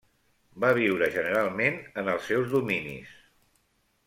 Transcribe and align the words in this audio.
Va 0.63 0.71
viure 0.77 1.09
generalment 1.17 1.77
en 2.03 2.11
els 2.17 2.27
seus 2.31 2.51
dominis. 2.57 3.15